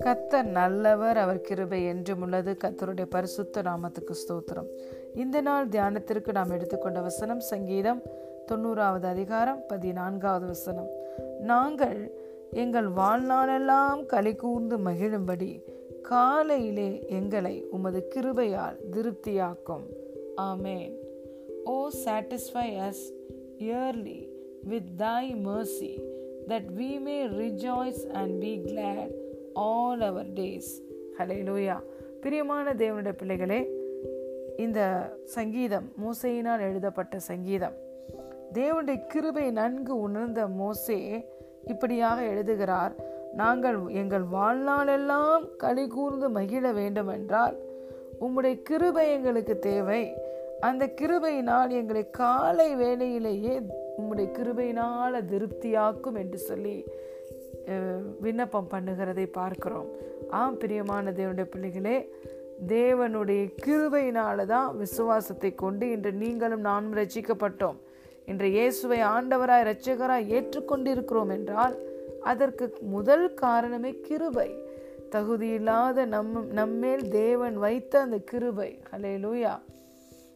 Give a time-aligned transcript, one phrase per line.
[0.00, 2.56] கத்தர் நல்லவர் அவர் கிருபை என்றும் உள்ளது.
[2.64, 4.66] கத்தருடைய பரிசுத்த நாமத்துக்கு ஸ்தோத்திரம்.
[5.14, 8.02] இந்த நாள் தியானத்திற்கு நாம் எடுத்துக்கொண்ட வசனம் சங்கீதம்
[8.52, 10.88] தொண்ணூறாவது அதிகாரம் பதினான்காவது வசனம்.
[11.40, 12.14] நாங்கள்
[12.50, 15.62] எங்கள் வாழ்நாளெல்லாம் களி கூர்ந்து மகிழும்படி
[16.02, 19.86] காலையிலே எங்களை உமது கிருபையால் திருப்தியாக்கும்.
[20.36, 20.94] ஆமேன்.
[21.64, 23.12] O satisfy us
[23.58, 24.27] early
[24.62, 26.00] with thy mercy
[26.48, 29.10] that we may rejoice and be glad
[29.54, 30.82] all our days.
[31.18, 31.76] ஹalleluya
[32.20, 33.68] பிரியமான தேவனுடைய பிள்ளைகளே
[34.56, 37.72] இந்த சங்கீதம் மோசையினால் எழுதப்பட்ட சங்கீதம்.
[38.52, 41.26] தேவனுடைய கிருபை நன்கு உணர்ந்த மோசே
[41.64, 42.92] இப்படியாக எழுதுகிறார்
[43.32, 47.56] நாங்கள் எங்கள் வாழ்நாளெல்லாம் களி கூர்ந்து மகிழ வேண்டும் என்றால்
[48.20, 50.14] உம்முடைய கிருபை எங்களுக்கு தேவை.
[50.60, 53.60] அந்த கிருபையினால் எங்களை காலை வேளையிலேயே
[54.00, 56.76] உம்முடைய கிருபையினால் திருப்தியாக்கும் என்று சொல்லி
[58.24, 59.88] விண்ணப்பம் பண்ணுகிறதை பார்க்கிறோம்.
[60.40, 61.96] ஆம் பிரியமான தேவனுடைய பிள்ளைகளே
[62.72, 67.78] தேவனுடைய கிருபையினால தான் விசுவாசத்தை கொண்டு இன்று நீங்களும் நானும் ரசிக்கப்பட்டோம்
[68.30, 71.76] இன்று இயேசுவை ஆண்டவராய் இரட்சகராய் ஏற்றுக்கொண்டிருக்கிறோம் என்றால்
[72.30, 72.64] அதற்கு
[72.94, 74.50] முதல் காரணமே கிருபை.
[75.12, 78.70] தகுதியில்லாத நம் நம்மேல் தேவன் வைத்த அந்த கிருபை.
[78.90, 79.54] ஹலே லூயா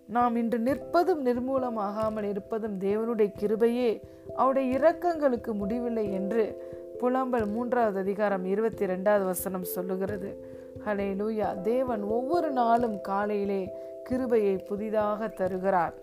[0.07, 4.03] நாம் இன்று நிற்பதும் நிர்மூலமாகாமல் இருப்பதும் தேவனுடைய கிருபையே.
[4.37, 10.47] அவருடைய இரக்கங்களுக்கு முடிவில்லை என்று புலம்பல் மூன்றாவது அதிகாரம் இருபத்தி ரெண்டாவது வசனம் சொல்லுகிறது.
[10.87, 13.73] ஹலே லூயா தேவன் ஒவ்வொரு நாளும் காலையிலே
[14.05, 15.95] கிருபையை புதிதாக தருகிறார்.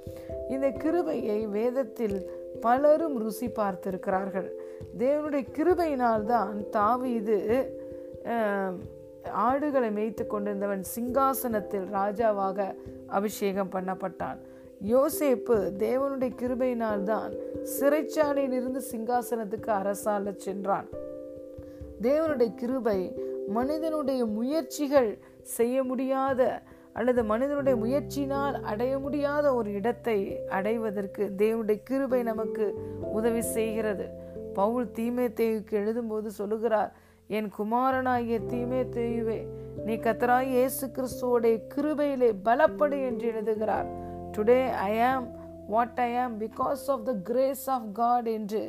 [0.49, 2.29] இந்த கிருபையை வேதத்தில்
[2.61, 4.49] பலரும் ருசி பார்த்திருக்கிறார்கள்.
[4.97, 7.37] தேவனுடைய கிருபையினால்தான் இது
[9.23, 12.75] ஆடுகளை மேய்த்து கொண்டிருந்தவன் சிங்காசனத்தில் ராஜாவாக
[13.07, 14.37] அபிஷேகம் பண்ணப்பட்டான்.
[14.87, 17.33] யோசேப்பு தேவனுடைய கிருபையினால் தான்
[17.79, 20.87] சிறைச்சாலையில் இருந்து சிங்காசனத்துக்கு அரசால சென்றான்.
[22.01, 23.15] தேவனுடைய கிருபை
[23.47, 26.61] மனிதனுடைய முயற்சிகள் செய்ய முடியாத
[26.93, 32.73] அல்லது மனிதனுடைய முயற்சியினால் அடைய முடியாத ஒரு இடத்தை அடைவதற்கு தேவனுடைய கிருபை நமக்கு
[33.11, 34.27] உதவி செய்கிறது.
[34.53, 36.93] பவுல் தீமே தேவுக்கு எழுதும்போது சொல்லுகிறார்
[37.37, 39.39] என் குமாரனாகிய தீமே தேயுவே
[39.87, 43.89] நீ கத்தராய் இயேசு கிறிஸ்துவோடைய கிருபையிலே பலப்படு என்று எழுதுகிறார்.
[44.35, 45.27] Today I am
[45.73, 48.61] what I am because of the grace of God என்று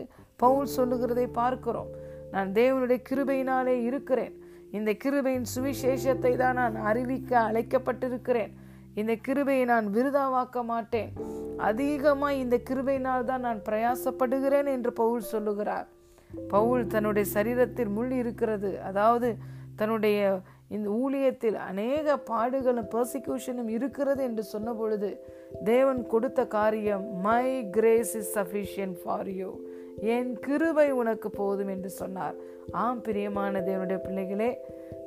[0.42, 1.88] பவுல் சொல்லுகிறதை பார்க்கிறோம்.
[2.34, 4.34] நான் தேவனுடைய கிருபையினாலே இருக்கிறேன்.
[4.78, 8.52] இந்த கிருபையின் சுவிசேஷத்தை தான் நான் அறிவிக்க அழைக்கப்பட்டிருக்கிறேன்.
[8.94, 11.10] இந்த கிருபையை நான் விருதாவாக்க மாட்டேன்.
[11.70, 15.88] அதிகமாக இந்த கிருபையினால் தான் நான் பிரயாசப்படுகிறேன் என்று பவுல் சொல்லுகிறார்.
[16.48, 18.80] பவுல் தன்னுடைய சரீரத்தில் முள் இருக்கிறது.
[18.80, 19.36] அதாவது
[19.76, 25.24] தன்னுடைய இந்த ஊழியத்தில் அநேக பாடுகளும் பர்சிக்யூஷனும் இருக்கிறது என்று சொன்ன பொழுது
[25.64, 29.60] தேவன் கொடுத்த காரியம் my grace is sufficient for you
[30.00, 32.34] என் கிருவை உனக்கு போதும் என்று சொன்னார்.
[32.70, 34.58] ஆம் பிரியமான தேவனுடைய பிள்ளைகளே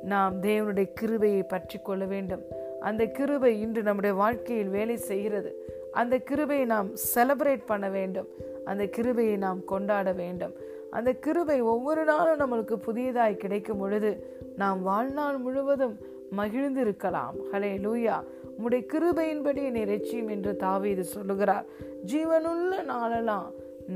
[0.02, 2.42] நாம் தேவனுடைய கிருவையை பற்றி கொள்ள வேண்டும்.
[2.80, 5.52] அந்த கிருவை இன்று நம்முடைய வாழ்க்கையில் வேலை செய்கிறது.
[5.92, 8.26] அந்த கிருவையை நாம் செலப்ரேட் பண்ண வேண்டும்.
[8.64, 10.54] அந்த கிருவையை நாம் கொண்டாட வேண்டும்.
[10.94, 14.10] அந்த கிருபை ஒவ்வொரு நாளும் நம்மளுக்கு புதியதாய் கிடைக்கும் பொழுது
[14.56, 15.96] நாம் வாழ்நாள் முழுவதும்
[16.36, 17.36] மகிழ்ந்திருக்கலாம்.
[17.52, 18.16] ஹலே லூயா
[18.56, 21.66] உம்முடைய கிருபையின்படி என்னை ரட்சியும் என்று தாவீது சொல்லுகிறார்.
[22.12, 23.48] ஜீவனுள்ள நாளெல்லாம்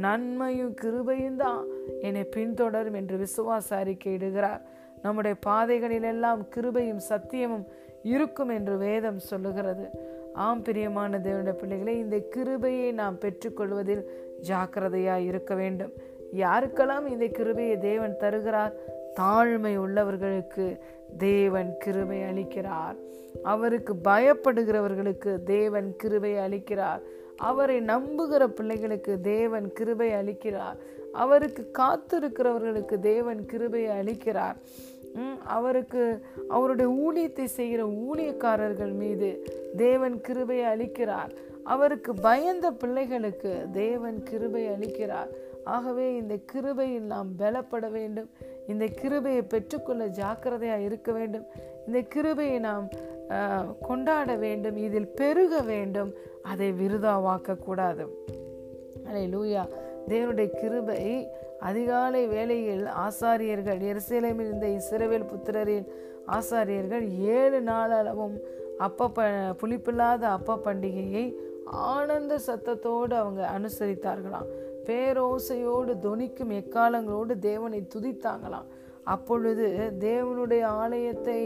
[0.05, 1.63] நன்மையும் கிருபையும் தான்
[2.01, 4.63] என்னை பின்தொடரும் என்று விசுவாச அறிக்கை இடுகிறார்.
[5.03, 7.67] நம்முடைய பாதைகளிலெல்லாம் கிருபையும் சத்தியமும்
[8.15, 9.87] இருக்கும் என்று வேதம் சொல்லுகிறது.
[10.47, 14.05] ஆம் பிரியமான தேவனுடைய பிள்ளைகளை இந்த கிருபையை நாம் பெற்றுக்கொள்வதில்
[14.49, 15.95] ஜாக்கிரதையாய் இருக்க வேண்டும்.
[16.33, 18.73] யாருக்கெல்லாம் இந்த கிருபையை தேவன் தருகிறார்?
[19.21, 20.79] தாழ்மை உள்ளவர்களுக்கு
[21.19, 22.97] தேவன் கிருபை அளிக்கிறார்.
[23.43, 27.01] அவருக்கு பயப்படுகிறவர்களுக்கு தேவன் கிருபை அளிக்கிறார்.
[27.37, 30.77] அவரை நம்புகிற பிள்ளைகளுக்கு தேவன் கிருபை அளிக்கிறார்.
[31.13, 34.55] அவருக்கு காத்திருக்கிறவர்களுக்கு தேவன் கிருபை அளிக்கிறார்.
[35.45, 39.45] அவருக்கு அவருடைய ஊழியத்தை செய்கிற ஊழியக்காரர்கள் மீது
[39.77, 41.31] தேவன் கிருபை அளிக்கிறார்.
[41.65, 45.29] அவருக்கு பயந்த பிள்ளைகளுக்கு தேவன் கிருபை அளிக்கிறார்.
[45.75, 48.29] ஆகவே இந்த கிருபையில் நாம் பலப்பட வேண்டும்.
[48.73, 51.47] இந்த கிருபையை பெற்றுக்கொள்ள ஜாக்கிரதையாக இருக்க வேண்டும்.
[51.87, 52.87] இந்த கிருபையை நாம்
[53.89, 54.79] கொண்டாட வேண்டும்.
[54.87, 56.13] இதில் பெருக வேண்டும்.
[56.53, 58.05] அதை விருதாவாக்க கூடாது
[59.09, 59.63] அலை லூயா
[60.11, 61.03] தேவனுடைய கிருபை
[61.69, 65.89] அதிகாலை வேளையில் ஆசாரியர்கள் எருசலேமில் இருந்த இசிறவேல் புத்திரரின்
[66.37, 67.05] ஆசாரியர்கள்
[67.37, 68.37] ஏழு நாளளவும்
[68.87, 69.27] அப்ப ப
[69.61, 71.25] புளிப்பில்லாத அப்ப பண்டிகையை
[71.93, 74.49] ஆனந்த சத்தத்தோடு அவங்க அனுசரித்தார்களாம்.
[74.89, 78.69] பேரோசையோடு தொனிக்கும் எக்காலங்களோடு தேவனை துதித்தாங்களாம்.
[79.05, 79.67] அப்பொழுது
[80.01, 81.39] தேவனுடைய ஆலயத்தை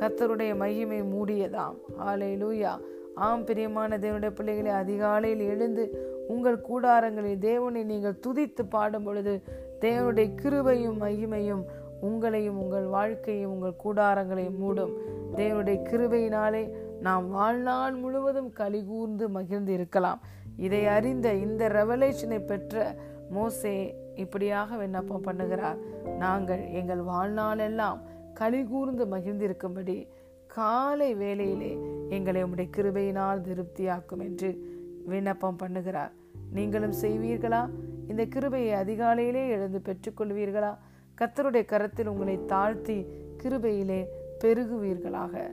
[0.00, 1.76] கத்தருடைய மகிமை மூடியதாம்.
[1.96, 2.72] ஆலை லூயா
[3.14, 5.84] ஆம் பிரியமான தேவனுடைய பிள்ளைகளை அதிகாலையில் எழுந்து
[6.28, 9.42] உங்கள் கூடாரங்களில் தேவனை நீங்கள் துதித்து பாடும் பொழுது
[9.80, 11.62] தேவனுடைய கிருபையும் மகிமையும்
[12.02, 14.92] உங்களையும் உங்கள் வாழ்க்கையும் உங்கள் கூடாரங்களையும் மூடும்.
[15.36, 16.62] தேவனுடைய கிருபையினாலே
[17.00, 20.20] நாம் வாழ்நாள் முழுவதும் கலிகூர்ந்து மகிழ்ந்து இருக்கலாம்.
[20.56, 22.94] இதை அறிந்த இந்த ரெவலேஷனை பெற்ற
[23.30, 25.76] மோசே இப்படியாக விண்ணப்பம் பண்ணுகிறார்.
[26.18, 28.00] நாங்கள் எங்கள் வாழ்நாளெல்லாம்
[28.34, 30.06] கலிகூர்ந்து மகிழ்ந்திருக்கும்படி
[30.46, 31.78] காலை வேளையிலே
[32.08, 34.74] எங்களை உம்முடைய கிருபையினால் திருப்தியாக்கும் என்று
[35.06, 36.10] விண்ணப்பம் பண்ணுகிறார்.
[36.50, 37.68] நீங்களும் செய்வீர்களா?
[38.08, 40.76] இந்த கிருபையை அதிகாலையிலே எழுந்து பெற்றுக்கொள்வீர்களா?
[41.20, 43.06] கத்தருடைய கரத்தில் உங்களை தாழ்த்தி
[43.42, 44.04] கிருபையிலே
[44.44, 45.52] பெருகுவீர்களாக.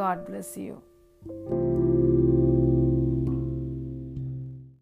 [0.00, 1.67] God bless you